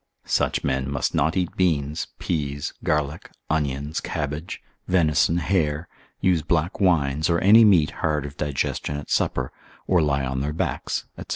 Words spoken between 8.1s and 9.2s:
of digestion at